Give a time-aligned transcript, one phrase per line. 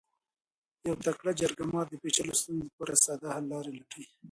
[0.87, 4.05] یو تکړه جرګه مار د پیچلو ستونزو لپاره ساده حل لارې لټوي.